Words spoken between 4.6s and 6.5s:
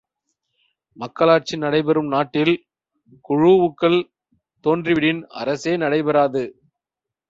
தோன்றிவிடின் அரசே நடைபெறாது.